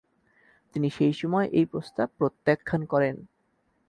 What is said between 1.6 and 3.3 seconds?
প্রস্তাব প্রত্যাখ্যান করেন।